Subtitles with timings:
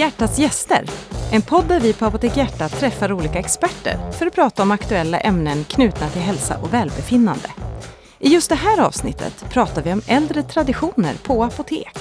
[0.00, 0.84] Hjärtats gäster,
[1.32, 5.20] en podd där vi på Apotek Hjärta träffar olika experter för att prata om aktuella
[5.20, 7.50] ämnen knutna till hälsa och välbefinnande.
[8.18, 11.98] I just det här avsnittet pratar vi om äldre traditioner på apotek.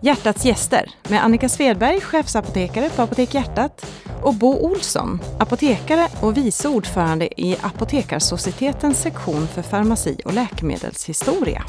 [0.00, 3.86] Hjärtats gäster med Annika Svedberg, chefsapotekare på Apotek Hjärtat
[4.22, 11.64] och Bo Olsson, apotekare och vice ordförande i Apotekarsocietetens sektion för farmaci och läkemedelshistoria.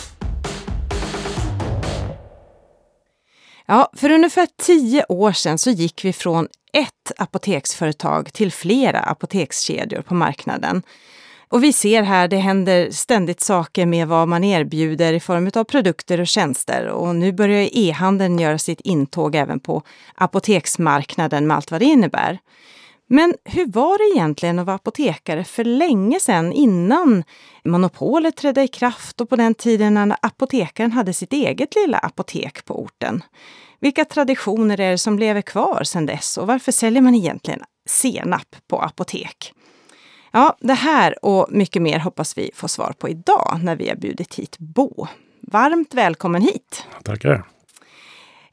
[3.71, 10.01] Ja, för ungefär tio år sedan så gick vi från ett apoteksföretag till flera apotekskedjor
[10.01, 10.83] på marknaden.
[11.49, 15.63] Och vi ser här, det händer ständigt saker med vad man erbjuder i form av
[15.63, 16.87] produkter och tjänster.
[16.87, 19.83] Och nu börjar e-handeln göra sitt intåg även på
[20.15, 22.39] apoteksmarknaden med allt vad det innebär.
[23.13, 27.23] Men hur var det egentligen att vara apotekare för länge sedan innan
[27.63, 32.65] monopolet trädde i kraft och på den tiden när apotekaren hade sitt eget lilla apotek
[32.65, 33.23] på orten?
[33.79, 38.55] Vilka traditioner är det som lever kvar sedan dess och varför säljer man egentligen senap
[38.67, 39.53] på apotek?
[40.31, 43.95] Ja, det här och mycket mer hoppas vi få svar på idag när vi har
[43.95, 45.07] bjudit hit Bo.
[45.41, 46.85] Varmt välkommen hit!
[47.03, 47.43] Tackar!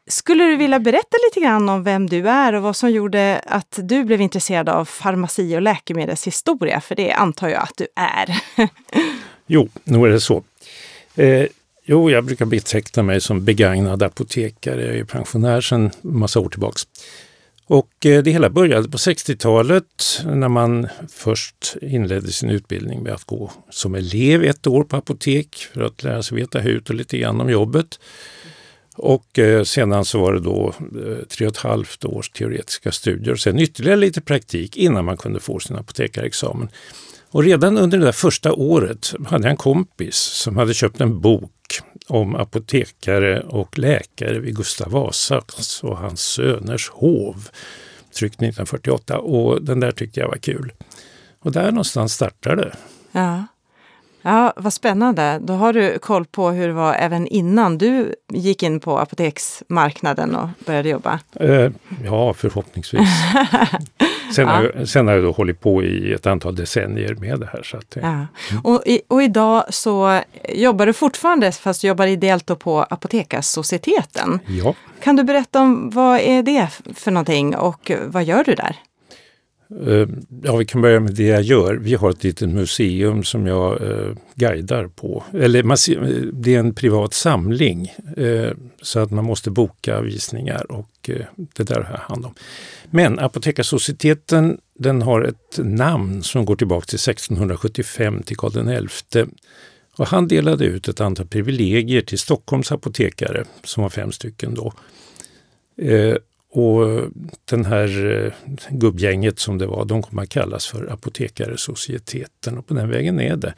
[0.09, 3.78] Skulle du vilja berätta lite grann om vem du är och vad som gjorde att
[3.83, 6.81] du blev intresserad av farmaci och läkemedelshistoria?
[6.81, 8.42] För det antar jag att du är.
[9.47, 10.45] jo, nog är det så.
[11.14, 11.47] Eh,
[11.84, 14.86] jo, jag brukar beteckna mig som begagnad apotekare.
[14.86, 16.83] Jag är pensionär sedan massa år tillbaks.
[17.67, 23.25] Och eh, det hela började på 60-talet när man först inledde sin utbildning med att
[23.25, 27.19] gå som elev ett år på apotek för att lära sig veta hut och lite
[27.19, 27.98] grann om jobbet.
[28.98, 33.32] Och eh, sedan så var det då eh, tre och ett halvt års teoretiska studier
[33.32, 36.68] och sen ytterligare lite praktik innan man kunde få sin apotekarexamen.
[37.30, 41.20] Och redan under det där första året hade jag en kompis som hade köpt en
[41.20, 47.48] bok om apotekare och läkare vid Gustav Vasas och hans söners hov,
[48.14, 49.18] tryckt 1948.
[49.18, 50.73] Och den där tyckte jag var kul.
[51.40, 52.77] Och där någonstans startade det.
[53.12, 53.44] Ja.
[54.28, 55.39] Ja, vad spännande.
[55.42, 60.36] Då har du koll på hur det var även innan du gick in på apoteksmarknaden
[60.36, 61.20] och började jobba?
[61.40, 61.70] Eh,
[62.05, 63.00] ja, förhoppningsvis.
[64.34, 64.52] sen, ja.
[64.52, 67.62] har jag, sen har jag då hållit på i ett antal decennier med det här.
[67.62, 68.08] Så att, ja.
[68.08, 68.27] Mm.
[68.64, 74.40] och, och idag så jobbar du fortfarande, fast du jobbar ideellt på Apotekarsocieteten.
[74.46, 74.74] Ja.
[75.02, 78.77] Kan du berätta om vad är det för någonting och vad gör du där?
[79.70, 80.08] Eh,
[80.42, 81.74] ja, vi kan börja med det jag gör.
[81.74, 85.24] Vi har ett litet museum som jag eh, guidar på.
[85.33, 88.52] Eller eh, det är en privat samling eh,
[88.83, 92.34] så att man måste boka visningar och eh, det där har jag hand om.
[92.90, 99.24] Men Apotekarsocieteten den har ett namn som går tillbaka till 1675 till Karl XI.
[99.96, 104.73] Och han delade ut ett antal privilegier till Stockholms apotekare, som var fem stycken då.
[105.83, 106.17] Eh,
[106.51, 107.05] och eh,
[107.45, 108.33] den här eh,
[108.70, 113.36] gubbgänget som det var, de kommer att kallas för Apotekaresocieteten och på den vägen är
[113.36, 113.55] det.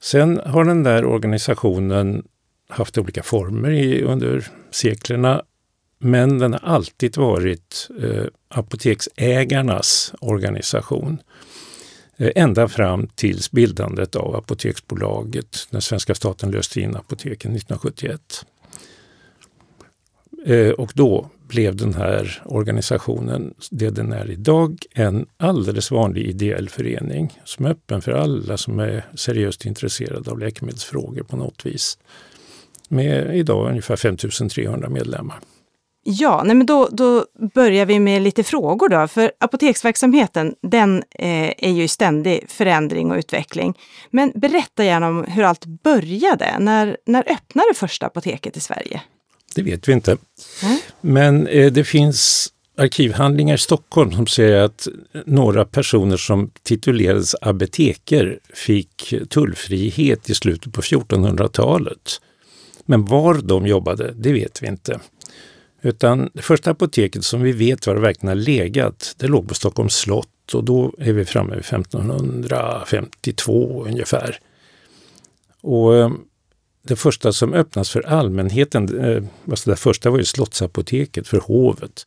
[0.00, 2.22] Sen har den där organisationen
[2.68, 5.42] haft olika former i, under seklerna.
[5.98, 11.18] Men den har alltid varit eh, apoteksägarnas organisation.
[12.16, 18.44] Eh, ända fram tills bildandet av Apoteksbolaget när svenska staten löste in apoteken 1971.
[20.46, 26.68] Eh, och då blev den här organisationen, det den är idag, en alldeles vanlig ideell
[26.68, 31.98] förening som är öppen för alla som är seriöst intresserade av läkemedelsfrågor på något vis.
[32.88, 35.40] Med idag ungefär 5300 medlemmar.
[36.10, 37.24] Ja, nej men då, då
[37.54, 39.08] börjar vi med lite frågor då.
[39.08, 43.78] För apoteksverksamheten, den eh, är ju i ständig förändring och utveckling.
[44.10, 46.58] Men berätta gärna om hur allt började.
[46.58, 49.02] När, när öppnade första apoteket i Sverige?
[49.54, 50.16] Det vet vi inte.
[50.62, 50.78] Mm.
[51.00, 54.88] Men eh, det finns arkivhandlingar i Stockholm som säger att
[55.26, 62.20] några personer som titulerades apoteker fick tullfrihet i slutet på 1400-talet.
[62.84, 65.00] Men var de jobbade, det vet vi inte.
[65.82, 69.54] Utan det första apoteket som vi vet var det verkligen har legat, det låg på
[69.54, 74.38] Stockholms slott och då är vi framme vid 1552 ungefär.
[75.60, 76.10] Och eh,
[76.82, 82.06] det första som öppnas för allmänheten, eh, alltså det första var ju Slottsapoteket för hovet.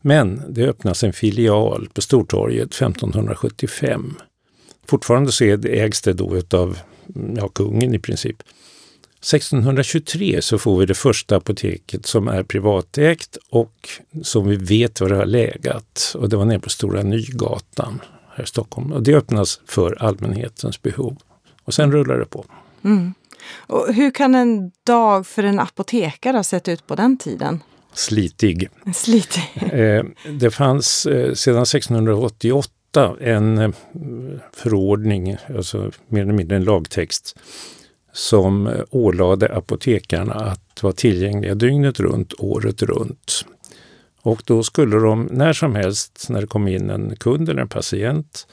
[0.00, 4.14] Men det öppnas en filial på Stortorget 1575.
[4.86, 6.78] Fortfarande så ägs det då utav
[7.16, 8.42] mm, ja, kungen i princip.
[9.22, 13.88] 1623 så får vi det första apoteket som är privatägt och
[14.22, 16.14] som vi vet var det har legat.
[16.18, 18.00] Och det var nere på Stora Nygatan
[18.34, 18.92] här i Stockholm.
[18.92, 21.16] Och det öppnas för allmänhetens behov.
[21.64, 22.44] Och sen rullar det på.
[22.84, 23.14] Mm.
[23.50, 27.60] Och hur kan en dag för en apotekare ha sett ut på den tiden?
[27.92, 28.68] Slitig.
[28.94, 29.42] Slitig.
[29.72, 30.04] Eh,
[30.38, 33.70] det fanns eh, sedan 1688 en eh,
[34.52, 37.38] förordning, alltså mer eller mindre en lagtext,
[38.12, 43.44] som ålade apotekarna att vara tillgängliga dygnet runt, året runt.
[44.22, 47.68] Och då skulle de när som helst, när det kom in en kund eller en
[47.68, 48.46] patient,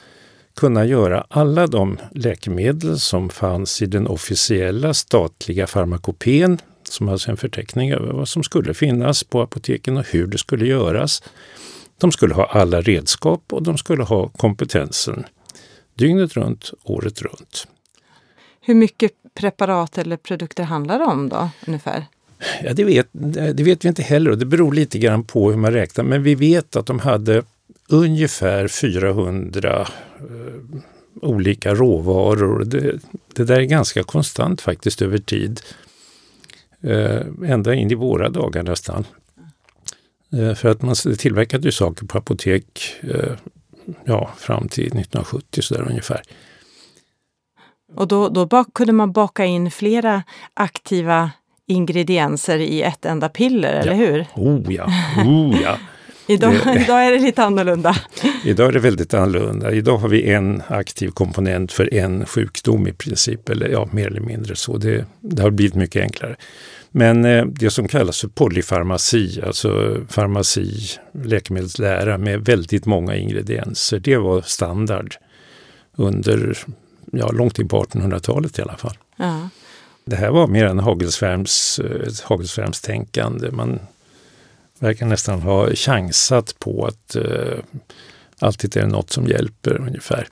[0.60, 7.36] kunna göra alla de läkemedel som fanns i den officiella statliga farmakopén, som alltså en
[7.36, 11.22] förteckning över vad som skulle finnas på apoteken och hur det skulle göras.
[11.98, 15.24] De skulle ha alla redskap och de skulle ha kompetensen
[15.94, 17.66] dygnet runt, året runt.
[18.60, 22.04] Hur mycket preparat eller produkter handlar det om då ungefär?
[22.62, 23.08] Ja, det, vet,
[23.54, 26.04] det vet vi inte heller och det beror lite grann på hur man räknar.
[26.04, 27.42] Men vi vet att de hade
[27.90, 29.88] ungefär 400
[30.18, 30.80] eh,
[31.22, 32.64] olika råvaror.
[32.64, 32.98] Det,
[33.34, 35.60] det, där är ganska konstant faktiskt över tid.
[36.82, 39.04] Eh, ända in i våra dagar nästan.
[40.32, 43.32] Eh, för att man tillverkade ju saker på apotek eh,
[44.04, 46.22] ja, fram till 1970 sådär ungefär.
[47.94, 50.22] Och då, då kunde man baka in flera
[50.54, 51.30] aktiva
[51.66, 53.80] ingredienser i ett enda piller, ja.
[53.80, 54.26] eller hur?
[54.34, 54.86] Oh ja,
[55.26, 55.78] oh ja.
[56.30, 57.96] Idag, det, idag är det lite annorlunda.
[58.44, 59.72] Idag är det väldigt annorlunda.
[59.72, 64.20] Idag har vi en aktiv komponent för en sjukdom i princip, eller ja, mer eller
[64.20, 64.76] mindre så.
[64.76, 66.36] Det, det har blivit mycket enklare.
[66.90, 74.16] Men eh, det som kallas för polyfarmaci, alltså farmaci, läkemedelslära med väldigt många ingredienser, det
[74.16, 75.14] var standard
[75.96, 76.58] under
[77.12, 78.96] ja, långt in på 1800-talet i alla fall.
[79.16, 79.48] Ja.
[80.04, 81.80] Det här var mer än Hagelsvärms,
[82.24, 83.50] Hagelsvärmstänkande.
[83.50, 83.80] Man
[84.80, 87.58] verkar nästan ha chansat på att eh,
[88.38, 90.28] alltid är det något som hjälper ungefär.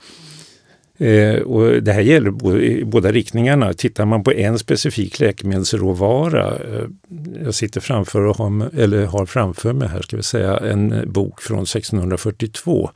[0.97, 3.73] Eh, och det här gäller i båda riktningarna.
[3.73, 6.87] Tittar man på en specifik läkemedelsråvara, eh,
[7.43, 11.41] jag sitter framför och har, eller har framför mig här ska vi säga en bok
[11.41, 12.89] från 1642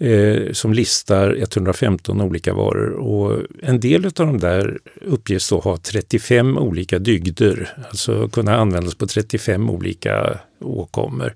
[0.00, 5.76] eh, som listar 115 olika varor och en del av de där uppges då ha
[5.76, 11.34] 35 olika dygder, alltså kunna användas på 35 olika åkommor.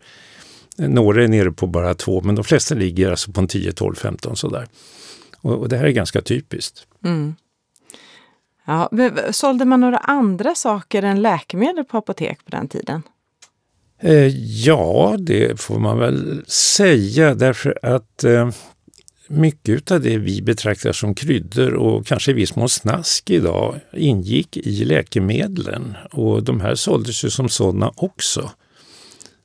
[0.76, 3.94] Några är nere på bara två, men de flesta ligger alltså på en 10, 12,
[3.94, 4.66] 15 sådär.
[5.40, 6.86] Och, och det här är ganska typiskt.
[7.04, 7.34] Mm.
[8.66, 8.90] Ja,
[9.30, 13.02] sålde man några andra saker än läkemedel på apotek på den tiden?
[14.04, 14.28] Eh,
[14.66, 18.50] ja, det får man väl säga därför att eh,
[19.28, 24.56] mycket av det vi betraktar som kryddor och kanske i viss mån snask idag ingick
[24.56, 28.50] i läkemedlen och de här såldes ju som sådana också.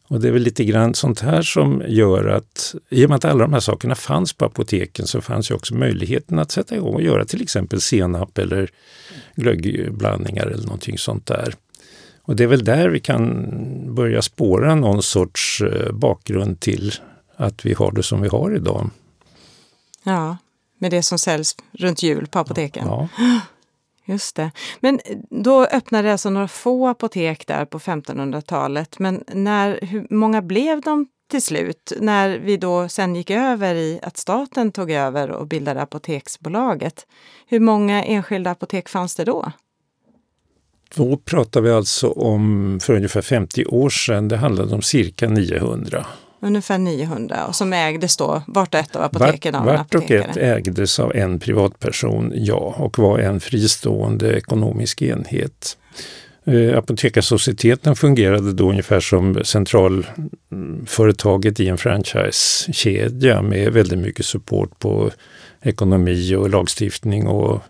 [0.08, 3.26] Och det är väl lite grann sånt här som gör att, i och med att
[3.26, 6.94] alla de här sakerna fanns på apoteken så fanns ju också möjligheten att sätta igång
[6.94, 8.70] och göra till exempel senap eller
[9.36, 11.54] glöggblandningar eller någonting sånt där.
[12.30, 13.46] Och det är väl där vi kan
[13.96, 16.94] börja spåra någon sorts eh, bakgrund till
[17.36, 18.90] att vi har det som vi har idag.
[20.04, 20.38] Ja,
[20.78, 22.88] med det som säljs runt jul på apoteken.
[22.88, 23.08] Ja.
[24.06, 24.52] Just det.
[24.80, 25.00] Men
[25.30, 29.00] då öppnade alltså några få apotek där på 1500-talet.
[29.00, 31.94] Men när, hur många blev de till slut?
[32.00, 37.08] När vi då sen gick över i att staten tog över och bildade Apoteksbolaget.
[37.48, 39.52] Hur många enskilda apotek fanns det då?
[40.96, 44.28] Då pratar vi alltså om för ungefär 50 år sedan.
[44.28, 46.06] Det handlade om cirka 900.
[46.42, 50.12] Ungefär 900 och som ägdes då vart och ett av apoteken vart, av Vart och
[50.12, 55.78] ett ägdes av en privatperson, ja, och var en fristående ekonomisk enhet.
[56.46, 65.12] Eh, Apotekarsocieteten fungerade då ungefär som centralföretaget i en franchisekedja med väldigt mycket support på
[65.62, 67.62] ekonomi och lagstiftning och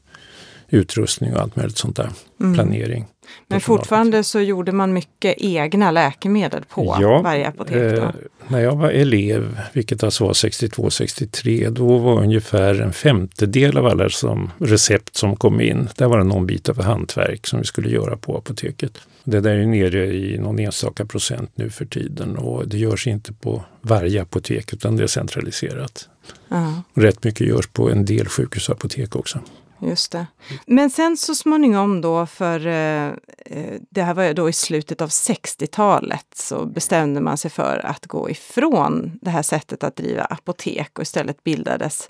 [0.69, 2.09] utrustning och allt möjligt sånt där.
[2.39, 2.53] Mm.
[2.53, 3.05] Planering.
[3.47, 7.97] Men fortfarande så gjorde man mycket egna läkemedel på ja, varje apotek?
[7.97, 8.09] Eh,
[8.47, 14.09] när jag var elev, vilket alltså var 62-63, då var ungefär en femtedel av alla
[14.09, 17.89] som recept som kom in, där var det någon bit av hantverk som vi skulle
[17.89, 18.97] göra på apoteket.
[19.23, 23.33] Det där är nere i någon enstaka procent nu för tiden och det görs inte
[23.33, 26.09] på varje apotek utan det är centraliserat.
[26.51, 29.39] Uh Rätt mycket görs på en del sjukhusapotek också.
[29.81, 30.27] Just det.
[30.65, 33.07] Men sen så småningom då, för eh,
[33.45, 37.85] eh det här var ju då i slutet av 60-talet, så bestämde man sig för
[37.85, 42.09] att gå ifrån det här sättet att driva apotek och istället bildades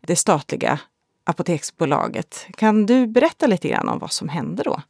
[0.00, 0.80] det statliga
[1.24, 2.46] Apoteksbolaget.
[2.56, 4.82] Kan du berätta lite grann om vad som hände då?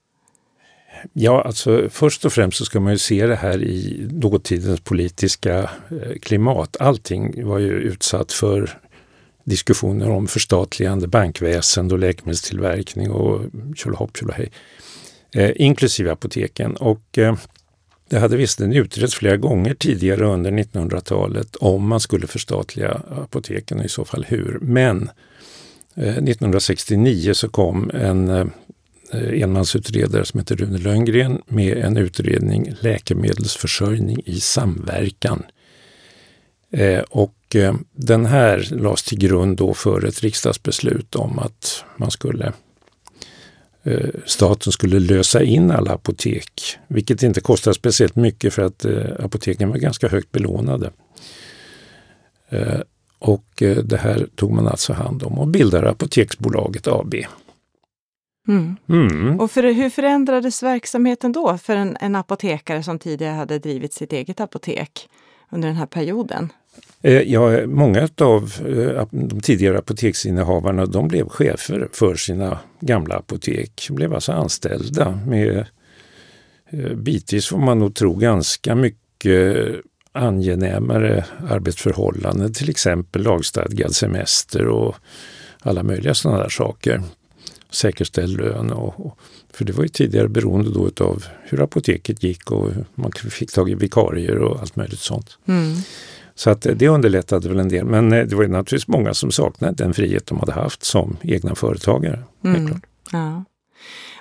[1.12, 5.58] Ja, alltså först och främst så ska man ju se det här i dåtidens politiska
[5.58, 6.76] eh, klimat.
[6.80, 8.78] Allting var ju utsatt för
[9.44, 13.40] diskussioner om förstatligande bankväsende och läkemedelstillverkning och
[13.76, 14.50] tjolahopp tjolahej.
[15.35, 16.76] Eh, inklusive apoteken.
[16.76, 17.37] Och eh,
[18.09, 23.85] Det hade visserligen utretts flera gånger tidigare under 1900-talet om man skulle förstatliga apoteken och
[23.85, 24.59] i så fall hur.
[24.62, 25.11] Men
[25.94, 34.23] eh, 1969 så kom en eh, enmansutredare som heter Rune Lönngren med en utredning Läkemedelsförsörjning
[34.25, 35.42] i samverkan.
[36.73, 37.35] Eh, och
[37.92, 42.52] den här lades till grund då för ett riksdagsbeslut om att man skulle
[43.83, 49.25] Eh, staten skulle lösa in alla apotek, vilket inte kostar speciellt mycket för att eh,
[49.25, 50.90] apoteken var ganska högt belånade.
[52.49, 52.80] Eh,
[53.19, 53.47] och
[53.85, 57.14] det här tog man alltså hand om och bildade Apoteksbolaget AB.
[58.49, 58.76] Mm.
[58.88, 59.40] Mm.
[59.40, 64.12] Och för, hur förändrades verksamheten då för en, en apotekare som tidigare hade drivit sitt
[64.12, 65.09] eget apotek
[65.50, 66.52] under den här perioden?
[67.02, 73.84] Eh, ja, många av eh, de tidigare apoteksinnehavarna de blev chefer för sina gamla apotek.
[73.88, 75.66] De blev alltså anställda med
[76.70, 79.56] eh, bitvis får man nog tro ganska mycket
[80.12, 84.96] angenämare arbetsförhållanden, till exempel lagstadgad semester och
[85.60, 87.02] alla möjliga sådana där saker.
[87.70, 88.72] Säkerställd lön.
[88.72, 89.18] Och, och,
[89.52, 93.70] för det var ju tidigare beroende då av hur apoteket gick och man fick tag
[93.70, 95.38] i vikarier och allt möjligt sånt.
[95.46, 95.76] Mm.
[96.40, 97.85] Så att det underlättade väl en del.
[97.85, 101.54] Men eh, det var naturligtvis många som saknade den frihet de hade haft som egna
[101.54, 102.23] företagare.
[102.44, 102.80] Mm.
[103.12, 103.44] Ja.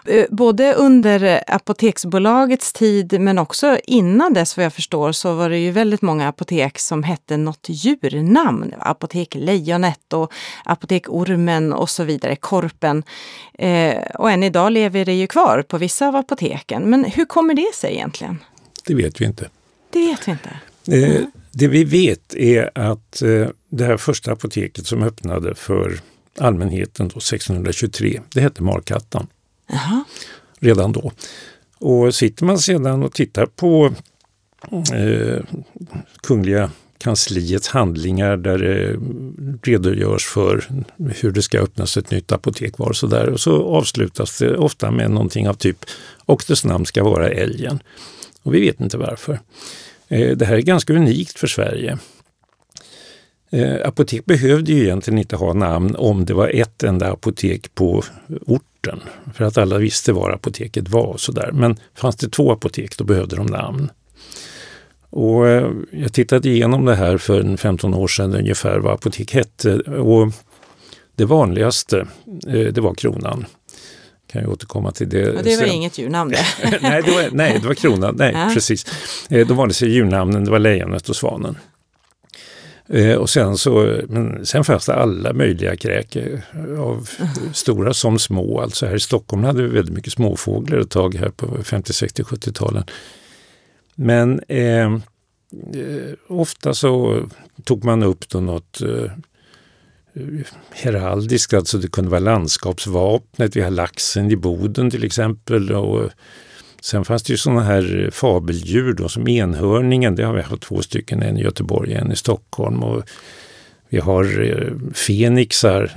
[0.05, 5.57] Eh, både under Apoteksbolagets tid men också innan dess vad jag förstår så var det
[5.57, 8.73] ju väldigt många apotek som hette något djurnamn.
[8.79, 10.33] Apotek Lejonet och
[10.65, 13.03] Apotek Ormen och så vidare, Korpen.
[13.53, 16.89] Eh, och än idag lever det ju kvar på vissa av apoteken.
[16.89, 18.39] Men hur kommer det sig egentligen?
[18.85, 19.49] Det vet vi inte.
[19.89, 20.49] Det vet vi inte.
[20.91, 25.99] Eh, det vi vet är att eh, det här första apoteket som öppnade för
[26.37, 29.27] allmänheten då, 1623, det hette Markattan.
[29.73, 30.03] Aha.
[30.59, 31.11] Redan då.
[31.77, 33.93] Och sitter man sedan och tittar på
[34.93, 35.43] eh,
[36.23, 38.99] Kungliga kansliets handlingar där det
[39.63, 40.65] redogörs för
[41.15, 43.29] hur det ska öppnas ett nytt apotek var och så där.
[43.29, 45.85] Och så avslutas det ofta med någonting av typ
[46.25, 47.79] och dess namn ska vara älgen.
[48.43, 49.39] Och vi vet inte varför.
[50.09, 51.97] Eh, det här är ganska unikt för Sverige.
[53.51, 58.03] Eh, apotek behövde ju egentligen inte ha namn om det var ett enda apotek på
[58.45, 58.99] orten.
[59.33, 61.51] För att alla visste var apoteket var och sådär.
[61.53, 63.89] Men fanns det två apotek då behövde de namn.
[65.09, 69.79] Och eh, jag tittade igenom det här för 15 år sedan ungefär vad apotek hette.
[69.79, 70.33] Och
[71.15, 72.07] det vanligaste
[72.45, 73.45] det var Kronan
[74.31, 75.29] kan jag återkomma till det.
[75.29, 75.75] Och det var sen.
[75.75, 76.45] inget djurnamn det.
[76.81, 78.15] nej, det var, nej, det var kronan.
[78.17, 78.51] Nej, ja.
[78.53, 78.85] precis.
[79.29, 81.57] Eh, de vanligaste djurnamnen det var lejonet och svanen.
[82.89, 86.17] Eh, och sen, så, men sen fanns det alla möjliga kräk,
[86.77, 87.29] av mm.
[87.53, 88.61] stora som små.
[88.61, 92.23] Alltså här i Stockholm hade vi väldigt mycket småfåglar ett tag här på 50, 60,
[92.23, 92.83] 70-talen.
[93.95, 94.99] Men eh, eh,
[96.27, 97.23] ofta så
[97.63, 98.81] tog man upp då något
[100.19, 105.71] heraldiska, heraldiskt, alltså det kunde vara landskapsvapnet, vi har laxen i Boden till exempel.
[105.71, 106.09] Och
[106.81, 110.81] sen fanns det ju sådana här fabeldjur då, som enhörningen, det har vi haft två
[110.81, 112.83] stycken, en i Göteborg och en i Stockholm.
[112.83, 113.03] Och
[113.89, 115.91] vi har eh, fenixar.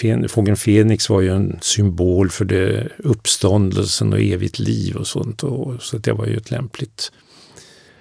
[0.00, 5.42] Fen, fågeln Fenix var ju en symbol för det uppståndelsen och evigt liv och sånt.
[5.42, 7.12] Och, så det var ju ett lämpligt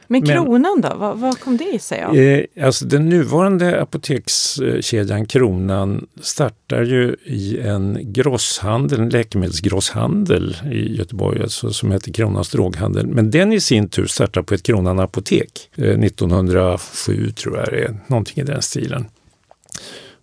[0.07, 2.17] men kronan då, vad, vad kom det sig av?
[2.17, 11.41] Eh, alltså den nuvarande apotekskedjan Kronan startar ju i en grosshandel, en läkemedelsgrosshandel i Göteborg
[11.41, 13.07] alltså, som heter Kronans droghandel.
[13.07, 17.83] Men den i sin tur startar på ett Kronan apotek eh, 1907 tror jag det
[17.83, 19.05] är, någonting i den stilen.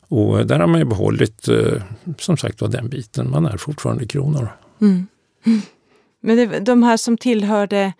[0.08, 1.82] Och där har man ju behållit, eh,
[2.18, 3.30] som sagt var, den biten.
[3.30, 4.48] Man är fortfarande kronor.
[4.80, 5.06] Mm.
[6.20, 7.92] Men det, de här som tillhörde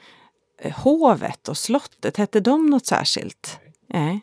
[0.71, 3.59] hovet och slottet, hette de något särskilt?
[3.89, 4.21] Nej.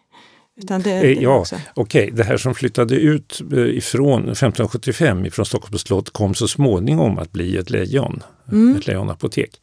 [0.62, 1.62] Utan det, det ja, okej.
[1.75, 2.10] Okay.
[2.12, 7.31] Det här som flyttade ut eh, ifrån 1575 ifrån Stockholms slott kom så småningom att
[7.31, 8.75] bli ett lejon, mm.
[8.75, 9.62] ett lejonapotek.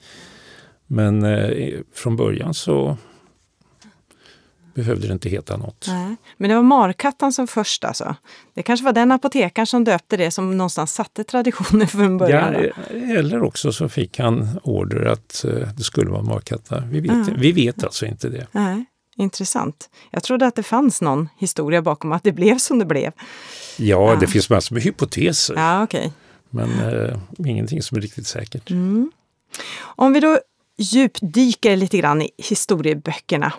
[0.86, 2.96] Men eh, från början så
[4.76, 5.84] behövde det inte heta något.
[5.88, 6.16] Nej.
[6.36, 8.16] Men det var Markattan som först alltså?
[8.54, 12.54] Det kanske var den apotekaren som döpte det som någonstans satte traditionen från början?
[12.54, 16.80] Ja, eller också så fick han order att uh, det skulle vara Markatta.
[16.80, 17.34] Vi vet, ja.
[17.38, 18.46] vi vet alltså inte det.
[18.52, 18.84] Nej.
[19.16, 19.90] Intressant.
[20.10, 23.12] Jag trodde att det fanns någon historia bakom att det blev som det blev.
[23.76, 24.16] Ja, ja.
[24.20, 25.54] det finns massor med hypoteser.
[25.54, 26.10] Ja, okay.
[26.50, 28.70] Men uh, ingenting som är riktigt säkert.
[28.70, 29.10] Mm.
[29.80, 30.38] Om vi då
[30.78, 33.52] djupdyker lite grann i historieböckerna.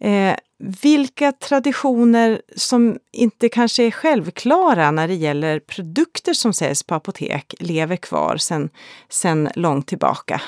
[0.00, 6.94] Eh, vilka traditioner som inte kanske är självklara när det gäller produkter som säljs på
[6.94, 8.68] apotek lever kvar sedan
[9.08, 10.40] sen långt tillbaka?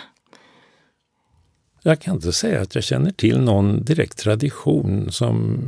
[1.83, 5.59] Jag kan inte säga att jag känner till någon direkt tradition som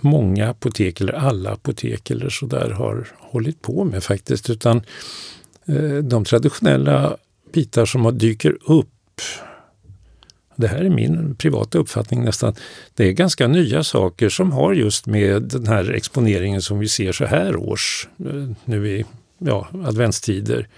[0.00, 4.50] många apotek eller alla apotek eller sådär har hållit på med faktiskt.
[4.50, 4.82] Utan
[5.66, 7.16] eh, de traditionella
[7.52, 9.20] bitar som dyker upp
[10.58, 12.54] det här är min privata uppfattning nästan,
[12.94, 17.12] det är ganska nya saker som har just med den här exponeringen som vi ser
[17.12, 19.04] så här års, eh, nu i
[19.38, 20.68] ja, adventstider.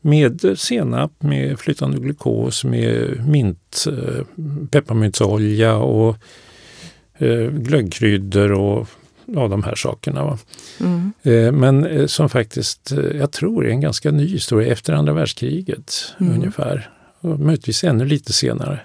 [0.00, 4.24] Med senap, med flytande glukos, med mint, eh,
[4.70, 6.16] pepparmyntsolja och
[7.18, 8.88] eh, glöggkryddor och
[9.26, 10.38] ja, de här sakerna.
[10.80, 11.12] Mm.
[11.60, 16.32] Men som faktiskt, jag tror är en ganska ny historia efter andra världskriget mm.
[16.34, 16.90] ungefär.
[17.20, 18.80] Och möjligtvis ännu lite senare.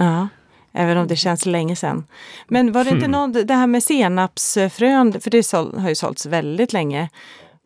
[0.00, 0.28] Ja,
[0.72, 2.04] även om det känns länge sedan.
[2.48, 3.10] Men var det inte mm.
[3.10, 7.08] något, det här med senapsfrön, för det har ju sålts väldigt länge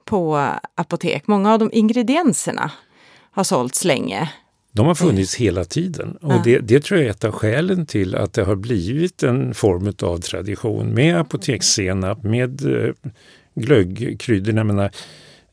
[0.04, 1.26] på apotek.
[1.26, 2.70] Många av de ingredienserna
[3.30, 4.30] har sålts länge.
[4.72, 6.40] De har funnits hela tiden och ja.
[6.44, 9.94] det, det, tror jag är ett av skälen till att det har blivit en form
[10.02, 12.92] av tradition med apotekssenap, med eh,
[13.54, 14.90] glöggkryddorna.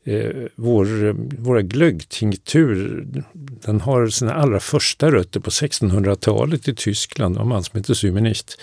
[0.04, 7.36] Eh, vår, våra glöggtinktur den har sina allra första rötter på 1600-talet i Tyskland.
[7.36, 8.58] av en man som heter Symenicht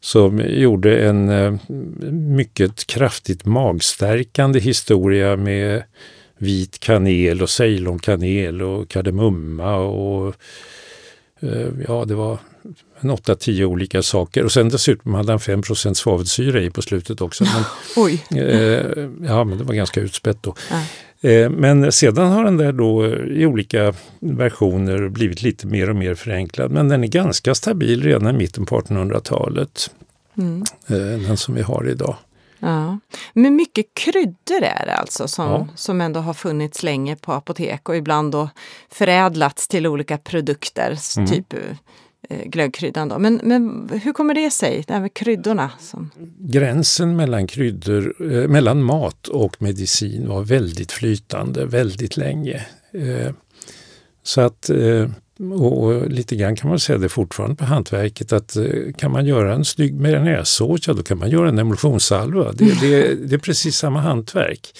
[0.00, 1.54] som gjorde en eh,
[2.12, 5.82] mycket kraftigt magstärkande historia med
[6.38, 10.34] vit kanel och ceylonkanel och kardemumma och
[11.40, 12.38] eh, ja, det var
[13.10, 14.44] 8-10 olika saker.
[14.44, 17.44] Och sen dessutom hade han 5% svavelsyra i på slutet också.
[17.44, 17.64] Men,
[17.96, 18.24] Oj!
[18.30, 20.54] Eh, ja, men det var ganska utspätt då.
[20.70, 20.82] Ja.
[21.30, 26.14] Eh, men sedan har den där då i olika versioner blivit lite mer och mer
[26.14, 26.70] förenklad.
[26.70, 29.90] Men den är ganska stabil redan i mitten på 1800-talet.
[30.38, 30.64] Mm.
[30.86, 32.16] Eh, den som vi har idag.
[32.58, 32.98] Ja.
[33.32, 35.68] Men mycket kryddor är det alltså som, ja.
[35.74, 38.50] som ändå har funnits länge på apotek och ibland då
[38.90, 41.28] förädlats till olika produkter, mm.
[41.28, 41.76] typ eh,
[42.28, 43.08] Eh, glöggkryddan.
[43.08, 43.18] Då.
[43.18, 45.70] Men, men hur kommer det sig, det här med kryddorna?
[45.80, 46.10] Som...
[46.38, 52.66] Gränsen mellan kryddor, eh, mellan mat och medicin var väldigt flytande väldigt länge.
[52.92, 53.32] Eh,
[54.22, 55.08] så att eh,
[55.50, 59.54] och lite grann kan man säga det fortfarande på hantverket att eh, kan man göra
[59.54, 62.52] en snygg bearnaisesås, ja då kan man göra en emulsionssalva.
[62.52, 64.74] Det, det, det är precis samma hantverk.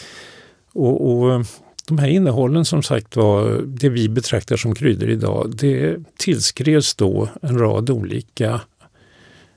[0.73, 1.47] Och, och,
[1.87, 7.29] de här innehållen som sagt var, det vi betraktar som kryddor idag, det tillskrevs då
[7.43, 8.61] en rad olika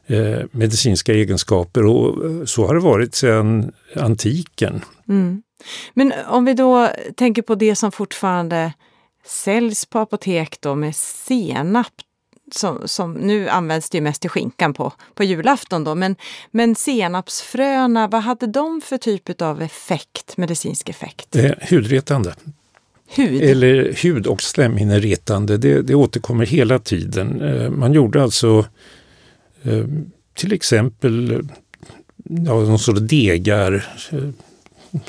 [0.07, 4.81] eh, medicinska egenskaper och eh, så har det varit sedan antiken.
[5.07, 5.41] Mm.
[5.93, 8.73] Men om vi då tänker på det som fortfarande
[9.25, 11.93] säljs på apotek då med senap.
[12.51, 16.15] Som, som, nu används det mest till skinkan på, på julafton då, men,
[16.51, 21.35] men senapsfröna, vad hade de för typ av effekt, medicinsk effekt?
[21.35, 22.35] Eh, hudretande.
[23.07, 23.41] Hud?
[23.41, 27.41] Eller hud och slemhinneretande, det, det återkommer hela tiden.
[27.41, 28.65] Eh, man gjorde alltså
[29.63, 29.85] eh,
[30.33, 31.41] till exempel
[32.23, 34.29] ja, någon sorts degar eh,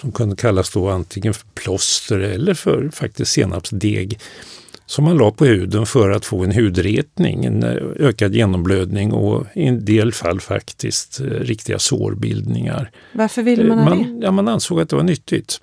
[0.00, 4.18] som kunde kallas då antingen för plåster eller för faktiskt senapsdeg
[4.86, 9.46] som man la på huden för att få en hudretning, en eh, ökad genomblödning och
[9.54, 12.90] i en del fall faktiskt eh, riktiga sårbildningar.
[13.12, 14.18] Varför ville man ha det?
[14.20, 15.60] Ja, man ansåg att det var nyttigt.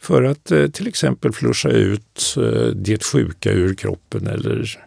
[0.00, 2.34] För att eh, till exempel flusha ut
[2.74, 4.78] det sjuka ur kroppen eller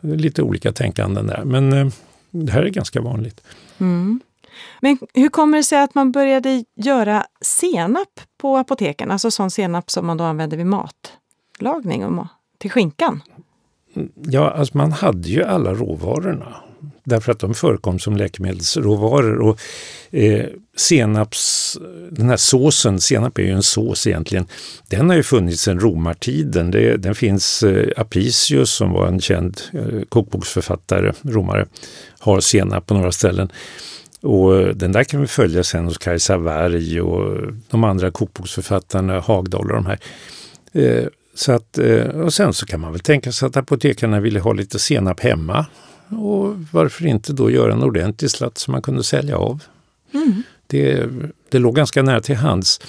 [0.00, 1.44] lite olika tänkanden där.
[1.44, 1.92] Men
[2.30, 3.40] det här är ganska vanligt.
[3.78, 4.20] Mm.
[4.80, 9.10] Men hur kommer det sig att man började göra senap på apoteken?
[9.10, 12.12] Alltså sån senap som man då använder vid matlagning och
[12.60, 13.20] till skinkan?
[14.14, 16.56] Ja, alltså man hade ju alla råvarorna
[17.04, 19.38] därför att de förekom som läkemedelsråvaror.
[19.38, 19.60] Och,
[20.10, 20.46] eh,
[20.76, 21.76] senaps,
[22.10, 24.46] den här såsen, senap är ju en sås egentligen,
[24.88, 26.70] den har ju funnits sedan romartiden.
[26.70, 31.66] Det, den finns, eh, Apicius som var en känd eh, kokboksförfattare, romare,
[32.18, 33.52] har senap på några ställen.
[34.20, 39.20] Och eh, den där kan vi följa sen hos Kajsa Warg och de andra kokboksförfattarna,
[39.20, 39.98] Hagdahl och de här.
[40.72, 44.40] Eh, så att, eh, och sen så kan man väl tänka sig att apotekarna ville
[44.40, 45.66] ha lite senap hemma.
[46.08, 49.62] Och varför inte då göra en ordentlig slatt som man kunde sälja av.
[50.14, 50.42] Mm.
[50.66, 51.08] Det,
[51.48, 52.80] det låg ganska nära till hands.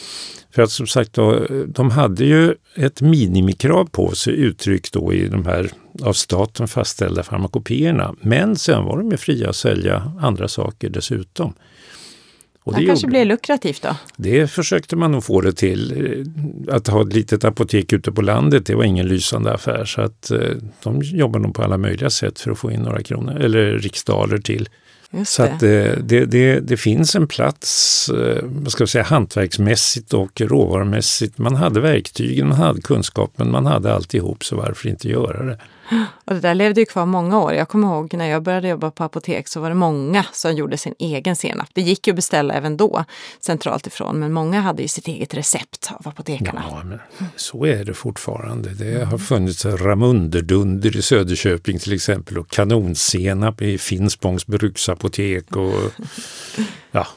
[0.52, 5.28] För att som sagt då, de hade ju ett minimikrav på sig uttryckt då i
[5.28, 8.16] de här av staten fastställda farmakopeerna.
[8.22, 11.54] Men sen var de ju fria att sälja andra saker dessutom.
[12.64, 13.96] Och det kanske blir lukrativt då?
[14.18, 16.26] Det försökte man nog få det till.
[16.70, 19.86] Att ha ett litet apotek ute på landet, det var ingen lysande affär.
[19.86, 20.40] Så att eh,
[20.84, 24.38] de jobbar nog på alla möjliga sätt för att få in några kronor, eller riksdaler
[24.38, 24.70] till
[25.26, 30.14] så att det, det, det, det, finns en plats, eh, vad ska jag säga, hantverksmässigt
[30.14, 31.38] och råvarumässigt.
[31.38, 35.58] Man hade verktygen, man hade kunskapen, man hade alltihop, så varför inte göra det?
[36.26, 37.54] Och det där levde ju kvar många år.
[37.54, 40.78] Jag kommer ihåg när jag började jobba på apotek så var det många som gjorde
[40.78, 41.68] sin egen senap.
[41.74, 43.06] Det gick ju att beställa även då
[43.40, 46.64] centralt ifrån men många hade ju sitt eget recept av apotekarna.
[46.70, 47.00] Ja, men
[47.36, 48.70] så är det fortfarande.
[48.70, 55.56] Det har funnits Ramunderdunder i Söderköping till exempel och kanonsenap i Finspångs bruksapotek.
[55.56, 55.74] Och,
[56.92, 57.08] ja,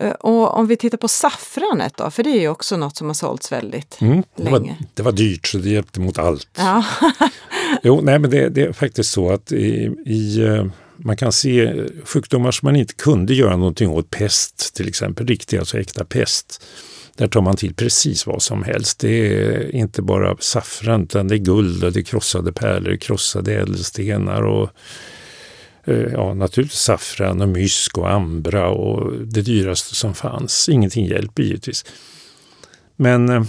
[0.00, 3.06] Eh, och om vi tittar på saffranet då, för det är ju också något som
[3.06, 4.76] har sålts väldigt mm, det länge.
[4.80, 6.48] Var, det var dyrt så det hjälpte mot allt.
[6.56, 6.84] Ja.
[7.82, 11.74] jo, nej men det, det, är faktiskt så att i, i, eh, man kan se
[12.04, 16.64] sjukdomar som man inte kunde göra någonting åt, pest till exempel, riktig, alltså äkta pest.
[17.16, 18.98] Där tar man till precis vad som helst.
[18.98, 23.54] Det är inte bara saffran utan det är guld, och det är krossade pärlor, krossade
[23.54, 24.70] ädelstenar och
[25.84, 30.68] eh, ja, naturligtvis saffran och mysk och ambra och det dyraste som fanns.
[30.68, 31.84] Ingenting hjälper givetvis.
[32.96, 33.44] Men eh,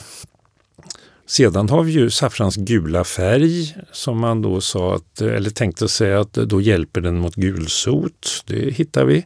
[1.27, 6.13] sedan har vi ju saffrans gula färg som man då sa att, eller tänkte sig
[6.13, 8.43] att då hjälper den mot gulsot.
[8.45, 9.25] Det hittar vi.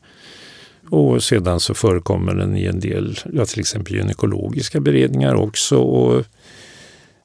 [0.89, 5.77] Och sedan så förekommer den i en del, ja, till exempel gynekologiska beredningar också.
[5.77, 6.25] Och,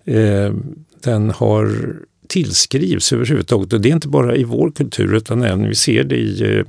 [0.04, 0.54] eh,
[1.02, 1.96] den har
[2.28, 3.72] tillskrivs överhuvudtaget.
[3.72, 6.64] Och det är inte bara i vår kultur utan även vi ser det i eh,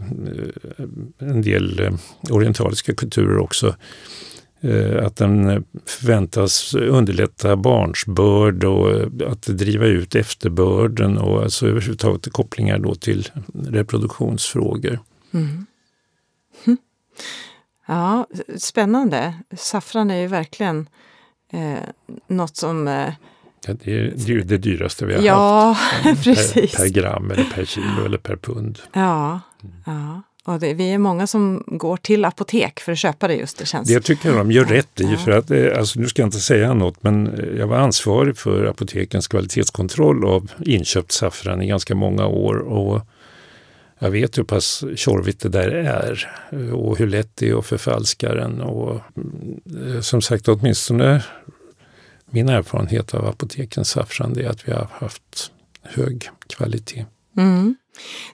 [1.20, 1.93] en del eh,
[2.30, 3.76] orientaliska kulturer också.
[4.62, 12.80] Eh, att den förväntas underlätta barnsbörd och att driva ut efterbörden och alltså överhuvudtaget kopplingar
[12.80, 15.00] då till reproduktionsfrågor.
[15.34, 15.65] Mm.
[16.65, 16.78] Hm.
[17.88, 19.34] Ja, spännande.
[19.58, 20.89] Saffran är ju verkligen
[21.52, 21.80] eh,
[22.28, 23.13] något som eh,
[23.67, 26.24] Ja, det, är, det dyraste vi har ja, haft.
[26.24, 26.72] precis.
[26.72, 28.80] Per, per, gram eller per kilo eller per pund.
[28.93, 29.41] Ja,
[29.86, 30.22] ja.
[30.48, 33.58] Och det, vi är många som går till apotek för att köpa det just.
[33.58, 33.88] Det, känns.
[33.88, 35.18] det tycker jag de gör rätt i.
[35.18, 38.38] För att, eh, alltså, nu ska jag inte säga något men eh, jag var ansvarig
[38.38, 42.58] för apotekens kvalitetskontroll av inköpt saffran i ganska många år.
[42.58, 43.02] Och
[44.00, 47.66] jag vet hur pass tjorvigt det där är eh, och hur lätt det är att
[47.66, 48.62] förfalska den.
[48.62, 51.24] Och, mm, som sagt, åtminstone
[52.26, 57.06] min erfarenhet av apotekens saffran är att vi har haft hög kvalitet.
[57.38, 57.76] Mm.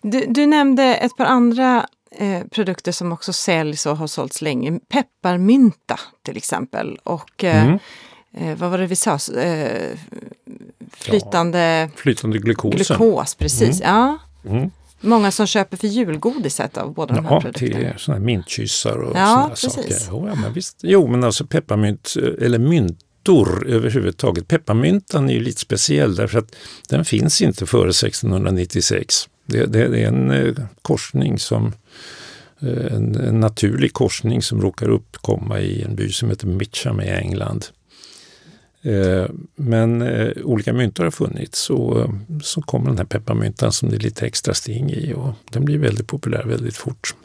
[0.02, 1.86] Du, du, nämnde ett par andra
[2.18, 4.80] eh, produkter som också säljs och har sålts länge.
[4.90, 7.80] Pepparmynta till exempel och eh, mm.
[8.34, 9.20] eh, vad var det vi sa?
[9.38, 9.98] Eh,
[10.92, 12.88] flytande, ja, flytande glukos.
[12.88, 13.82] glukos precis.
[13.82, 13.96] Mm.
[13.96, 14.18] Ja.
[14.50, 14.72] Mm.
[15.02, 17.82] Många som köper för julgodiset av båda ja, de här produkterna.
[17.82, 19.98] Ja, till sådana mintkyssar och ja, sådana saker.
[20.12, 20.80] Jo, ja, men visst.
[20.82, 24.48] jo, men alltså pepparmynt eh, eller mynt myntor överhuvudtaget.
[24.48, 26.56] Pepparmyntan är ju lite speciell därför att
[26.90, 29.30] den finns inte före 1696.
[29.46, 31.74] Det, det, det är en eh, korsning som
[32.60, 37.10] eh, en, en, naturlig korsning som råkar uppkomma i en by som heter Mitcham i
[37.10, 37.66] England.
[38.82, 39.26] Eh,
[39.56, 42.10] men eh, olika myntor har funnits och eh,
[42.44, 45.78] så kommer den här pepparmyntan som det är lite extra sting i och den blir
[45.78, 47.16] väldigt populär väldigt fort.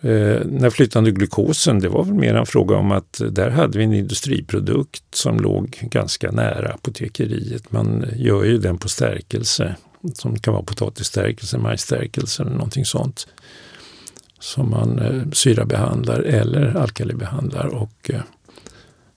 [0.00, 3.92] Eh, flytande glukosen, det var väl mer en fråga om att där hade vi en
[3.92, 7.72] industriprodukt som låg ganska nära apotekeriet.
[7.72, 9.76] Man gör ju den på stärkelse,
[10.14, 13.26] som kan vara potatisstärkelse, majsstärkelse eller någonting sånt.
[14.38, 18.20] Som man eh, syrabehandlar eller alkalibehandlar och eh,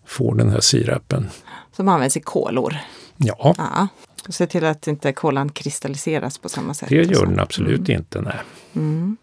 [0.05, 1.29] får den här sirapen.
[1.75, 2.77] Som används i kolor?
[3.17, 3.55] Ja.
[3.57, 3.87] ja.
[4.29, 6.89] Se till att inte kolan kristalliseras på samma sätt.
[6.89, 7.99] Det gör den absolut mm.
[7.99, 8.39] inte, nej.
[8.75, 9.17] Mm.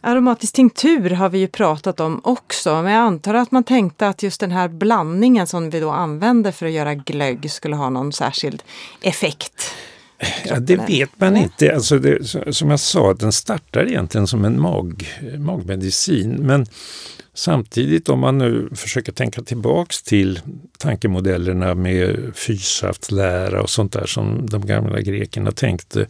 [0.00, 4.22] Aromatisk tinktur har vi ju pratat om också, men jag antar att man tänkte att
[4.22, 8.12] just den här blandningen som vi då använder för att göra glögg skulle ha någon
[8.12, 8.62] särskild
[9.00, 9.74] effekt.
[10.44, 11.74] Ja, det vet man inte.
[11.74, 15.08] Alltså det, som jag sa, den startar egentligen som en mag,
[15.38, 16.30] magmedicin.
[16.30, 16.66] Men
[17.34, 20.40] samtidigt om man nu försöker tänka tillbaks till
[20.78, 26.06] tankemodellerna med fyrsaftlära och sånt där som de gamla grekerna tänkte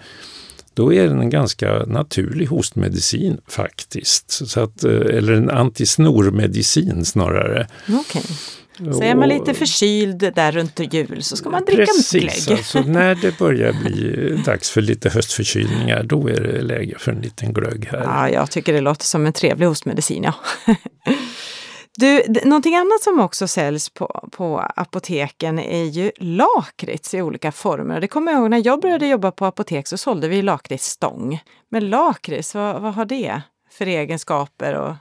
[0.75, 4.31] då är den en ganska naturlig hostmedicin faktiskt.
[4.31, 7.69] Så att, eh, eller en antisnormedicin snarare.
[7.89, 8.23] Okay.
[8.79, 12.59] Så är man lite förkyld där runt jul så ska man dricka Precis, glögg.
[12.59, 17.21] Alltså, när det börjar bli dags för lite höstförkylningar då är det läge för en
[17.21, 18.03] liten glögg här.
[18.03, 20.23] Ja, jag tycker det låter som en trevlig hostmedicin.
[20.23, 20.35] Ja.
[21.97, 28.01] Du, någonting annat som också säljs på, på apoteken är ju lakrits i olika former.
[28.01, 31.41] Det kommer jag ihåg när jag började jobba på apotek så sålde vi lakritsstång.
[31.71, 34.75] Men lakrits, vad, vad har det för egenskaper?
[34.75, 34.95] Och...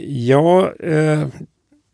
[0.00, 1.26] Ja, eh,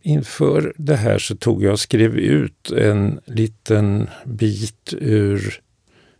[0.04, 5.60] inför det här så tog jag och skrev ut en liten bit ur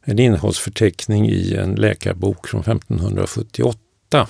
[0.05, 4.29] en innehållsförteckning i en läkarbok från 1578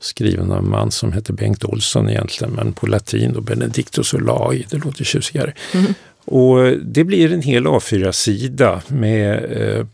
[0.00, 4.66] skriven av en man som heter Bengt Olsson egentligen, men på latin då Benedictus Olai,
[4.70, 5.52] det låter tjusigare.
[5.74, 5.94] Mm.
[6.24, 9.86] Och det blir en hel A4-sida med eh,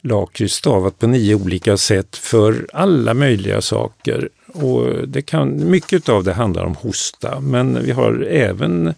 [0.00, 4.28] lakrits stavat på nio olika sätt för alla möjliga saker.
[4.54, 8.94] Och det kan, mycket av det handlar om hosta, men vi har även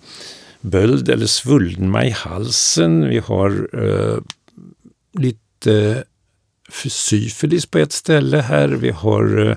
[0.60, 3.08] böld eller svullna i halsen.
[3.08, 4.18] Vi har eh,
[5.12, 6.04] lite
[6.88, 8.68] syfilis på ett ställe här.
[8.68, 9.56] Vi har eh,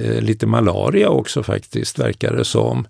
[0.00, 2.86] eh lite malaria också faktiskt, verkar det som.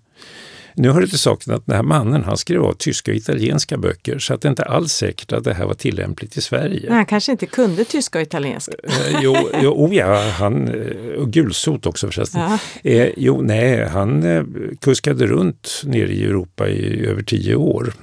[0.79, 3.77] Nu hör det till saken att den här mannen han skrev av tyska och italienska
[3.77, 6.89] böcker så att det inte alls säkert att det här var tillämpligt i Sverige.
[6.89, 8.71] Nej, han kanske inte kunde tyska och italienska.
[8.83, 12.41] Eh, jo, jo oh ja, han, eh, och gulsot också förresten.
[12.41, 12.59] Ja.
[12.83, 14.43] Eh, jo, nej, han eh,
[14.81, 17.93] kuskade runt nere i Europa i över tio år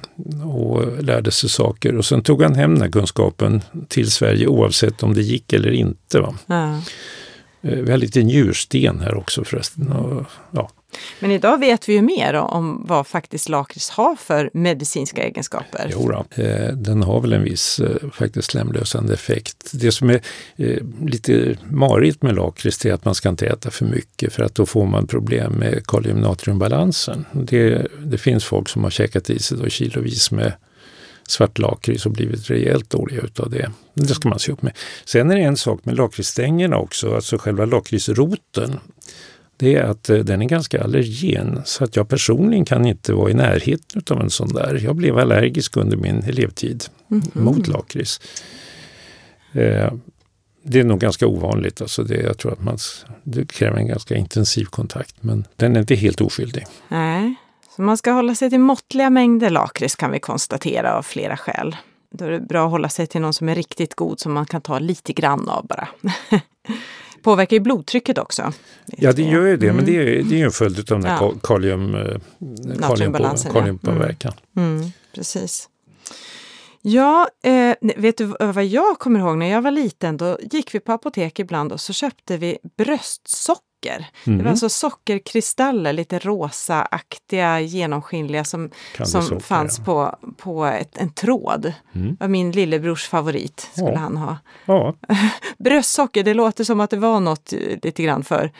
[0.43, 5.03] och lärde sig saker och sen tog han hem den här kunskapen till Sverige oavsett
[5.03, 6.19] om det gick eller inte.
[6.19, 6.35] Va?
[6.47, 6.81] Ja.
[7.61, 9.91] Eh, vi har lite njursten här också förresten.
[9.91, 10.69] Och, ja.
[11.19, 15.89] Men idag vet vi ju mer om vad faktiskt lakrits har för medicinska egenskaper.
[15.91, 16.43] Jo då.
[16.43, 19.71] Eh, den har väl en viss eh, faktiskt slemlösande effekt.
[19.73, 20.21] Det som är
[20.55, 24.55] eh, lite marigt med lakrits är att man ska inte äta för mycket för att
[24.55, 27.25] då får man problem med kalium-natriumbalansen.
[27.31, 30.53] Det, det finns folk som har käkat i sig då kilovis med
[31.27, 33.71] svart lakrits och blivit rejält dåliga utav det.
[33.93, 34.77] Det ska man se upp med.
[35.05, 38.79] Sen är det en sak med lakritsstängerna också, alltså själva lakritsroten.
[39.57, 43.31] Det är att eh, den är ganska allergen så att jag personligen kan inte vara
[43.31, 44.79] i närheten av en sån där.
[44.83, 47.41] Jag blev allergisk under min elevtid mm -hmm.
[47.41, 48.21] mot lakrits.
[49.51, 49.93] Eh,
[50.63, 51.81] det är nog ganska ovanligt.
[51.81, 52.77] Alltså det, jag tror att man,
[53.23, 56.65] det kräver en ganska intensiv kontakt men den är inte helt oskyldig.
[56.87, 57.35] Nej.
[57.75, 61.75] Så man ska hålla sig till måttliga mängder lakrits kan vi konstatera av flera skäl.
[62.11, 64.45] Då är det bra att hålla sig till någon som är riktigt god som man
[64.45, 65.87] kan ta lite grann av bara.
[67.25, 68.53] Påverkar ju blodtrycket också.
[68.85, 69.75] Ja det gör ju det, mm.
[69.75, 71.33] men det är, det är en följd av den här ja.
[71.43, 72.17] kalium, eh,
[72.81, 73.51] kaliumpåverkan.
[73.53, 73.79] Kalium
[74.55, 74.77] mm.
[74.77, 75.69] Mm, precis.
[76.81, 80.17] Ja, eh, vet du vad jag kommer ihåg när jag var liten?
[80.17, 84.05] Då gick vi på apotek ibland och så köpte vi bröstsocker socker.
[84.25, 84.37] Mm.
[84.37, 84.51] Det var mhm.
[84.51, 88.69] alltså sockerkristaller, lite rosaaktiga, genomskinliga som,
[89.03, 89.83] som socker, fanns ja.
[89.85, 91.73] på, på ett, en tråd.
[91.95, 92.17] Mm.
[92.19, 93.97] Var min lillebrors favorit, skulle ja.
[93.97, 94.37] han ha.
[94.65, 94.95] Ja.
[95.57, 98.51] Bröstsocker, det låter som att det var något eh, lite grann för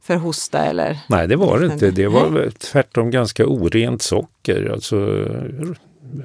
[0.00, 0.98] för hosta eller?
[1.08, 1.90] Nej, det var det inte.
[1.90, 5.26] Det var tvärtom ganska orent socker, alltså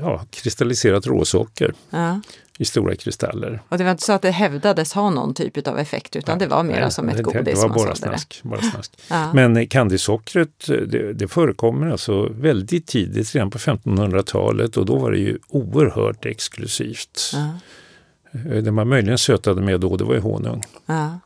[0.01, 1.73] ja, kristalliserat råsocker.
[1.89, 2.19] Ja
[2.61, 3.61] i stora kristaller.
[3.69, 6.47] Och det var inte så att det hävdades ha någon typ av effekt utan nej,
[6.47, 7.43] det var mer som ett godis?
[7.43, 8.39] Det var bara snask.
[8.43, 8.91] Bara snask.
[9.07, 9.33] ja.
[9.33, 15.17] Men candysockret det, det förekommer alltså väldigt tidigt, redan på 1500-talet och då var det
[15.17, 17.31] ju oerhört exklusivt.
[17.33, 17.49] Ja.
[18.31, 20.63] Eh, det man möjligen sötade med då det var ju honung.
[20.85, 21.19] Ja.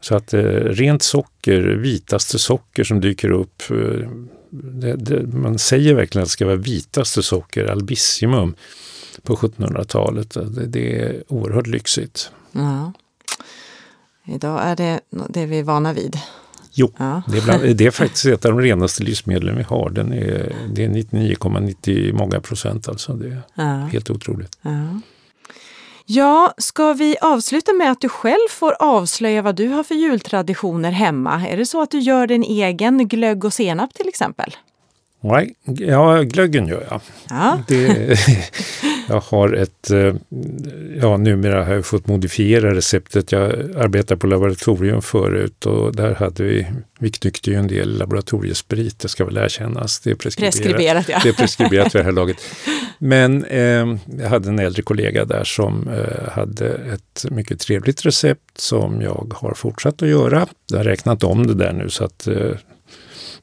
[0.00, 4.08] Så att eh, rent socker, vitaste socker som dyker upp, eh,
[4.50, 8.54] det, det, man säger verkligen att det ska vara vitaste socker, albissimum
[9.22, 10.36] på 1700-talet.
[10.66, 12.30] Det, är oerhört lyxigt.
[12.52, 12.92] Ja.
[14.24, 16.18] Idag är det det vi är vana vid.
[16.72, 17.22] Jo, ja.
[17.28, 19.90] det, är bland, det, är faktiskt ett av de renaste livsmedlen vi har.
[19.90, 23.12] Den är, det är 99,90 många procent alltså.
[23.12, 23.62] Det är ja.
[23.64, 24.58] helt otroligt.
[24.62, 25.00] Ja.
[26.06, 30.90] Ja, ska vi avsluta med att du själv får avslöja vad du har för jultraditioner
[30.90, 31.46] hemma?
[31.48, 34.56] Är det så att du gör din egen glögg och senap till exempel?
[35.20, 37.00] Nej, ja, glöggen gör jag.
[37.28, 37.58] Ja.
[37.68, 38.18] Det,
[39.12, 40.14] jag har ett, eh,
[41.00, 43.32] ja numera har jag fått modifiera receptet.
[43.32, 46.66] Jag arbetar på laboratorium förut och där hade vi,
[46.98, 50.00] vi knyckte ju en del laboratoriesprit, det ska väl erkännas.
[50.00, 51.20] Det är preskriberat, preskriberat ja.
[51.22, 52.36] det är preskriberat vid det här laget.
[52.98, 58.58] Men eh, jag hade en äldre kollega där som eh, hade ett mycket trevligt recept
[58.58, 60.46] som jag har fortsatt att göra.
[60.70, 62.50] Jag har räknat om det där nu så att eh,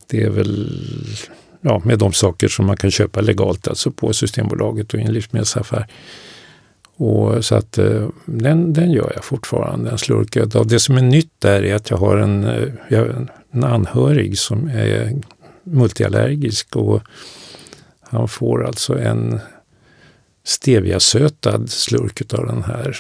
[0.08, 0.70] det är väl
[1.62, 5.14] ja, med de saker som man kan köpa legalt, alltså på Systembolaget och i en
[5.14, 5.88] livsmedelsaffär.
[6.96, 10.56] Och så att eh, den, den gör jag fortfarande, en slurk.
[10.56, 13.64] Och det som är nytt där är att jag har en, eh, jag har en
[13.64, 15.22] anhörig som är
[15.64, 17.02] multiallergisk och
[18.02, 19.40] han får alltså en
[20.44, 22.98] steviasötad slurk av den här.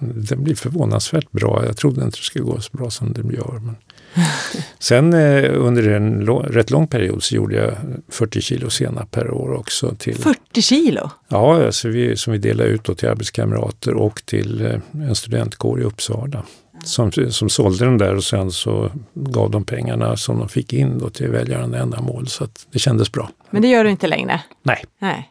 [0.00, 1.62] Den blir förvånansvärt bra.
[1.66, 3.60] Jag trodde inte det skulle gå så bra som den gör.
[3.64, 3.76] Men
[4.78, 7.74] Sen eh, under en rätt lång period så gjorde jag
[8.08, 9.94] 40 kilo senap per år också.
[9.98, 11.10] Till, 40 kilo?
[11.28, 15.84] Ja, alltså vi, som vi delade ut till arbetskamrater och till eh, en studentkår i
[15.84, 16.44] Uppsala.
[16.84, 20.98] Som, som sålde den där och sen så gav de pengarna som de fick in
[20.98, 22.28] då till välgörande ändamål.
[22.28, 23.30] Så det kändes bra.
[23.50, 24.40] Men det gör du inte längre?
[24.62, 24.84] Nej.
[24.98, 25.30] Nej.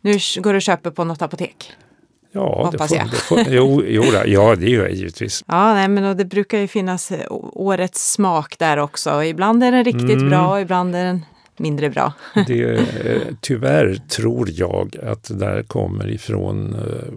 [0.00, 1.72] Nu går du och köper på något apotek?
[2.36, 3.10] Ja, hoppas det får, jag.
[3.10, 5.44] Det får, jo, jo, ja, det gör jag givetvis.
[5.46, 9.24] Ja, nej, men det brukar ju finnas eh, årets smak där också.
[9.24, 10.28] Ibland är den riktigt mm.
[10.28, 11.24] bra och ibland är den
[11.56, 12.12] mindre bra.
[12.46, 17.12] det, eh, tyvärr tror jag att det där kommer ifrån eh,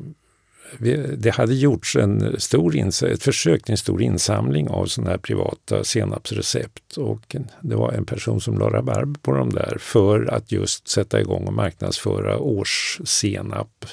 [1.18, 5.84] det hade gjorts en stor ett försök till en stor insamling av sådana här privata
[5.84, 10.88] senapsrecept och det var en person som la rabarber på dem där för att just
[10.88, 13.86] sätta igång och marknadsföra årssenap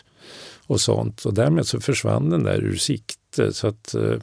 [0.67, 1.25] och sånt.
[1.25, 3.53] Och därmed så försvann den där ur sikte.
[3.53, 4.19] Så att, eh,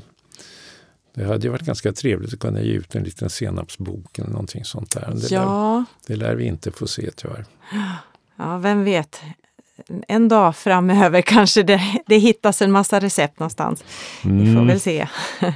[1.15, 4.65] det hade ju varit ganska trevligt att kunna ge ut en liten senapsbok eller någonting
[4.65, 5.13] sånt där.
[5.15, 5.77] Det, ja.
[5.77, 7.45] lär, det lär vi inte få se tyvärr.
[8.37, 9.21] Ja, vem vet
[10.07, 13.83] en dag framöver kanske det, det hittas en massa recept någonstans.
[14.23, 14.67] Vi får mm.
[14.67, 15.07] väl se.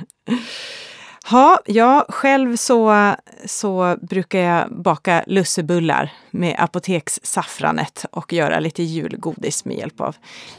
[1.30, 3.14] Ha, ja, själv så,
[3.46, 10.16] så brukar jag baka lussebullar med apotekssaffranet och göra lite julgodis med hjälp av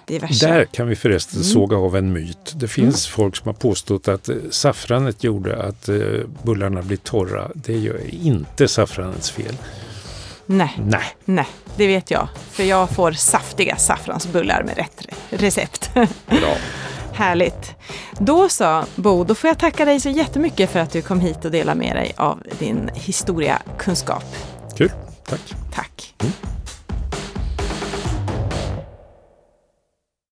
[0.06, 0.46] diverse.
[0.46, 1.44] Där kan vi förresten mm.
[1.44, 2.52] såga av en myt.
[2.54, 3.16] Det finns mm.
[3.16, 5.96] folk som har påstått att saffranet gjorde att eh,
[6.42, 7.50] bullarna blir torra.
[7.54, 9.54] Det är inte saffranets fel.
[10.46, 10.78] Nej.
[10.84, 11.16] Nej.
[11.24, 12.28] Nej, det vet jag.
[12.50, 15.90] För jag får saftiga saffransbullar med rätt recept.
[16.26, 16.56] Bra.
[17.18, 17.74] Härligt.
[18.18, 21.44] Då så, Bo, då får jag tacka dig så jättemycket för att du kom hit
[21.44, 24.24] och delade med dig av din historiakunskap.
[24.76, 24.92] Kul,
[25.28, 25.54] tack.
[25.74, 26.14] Tack.
[26.20, 26.32] Mm.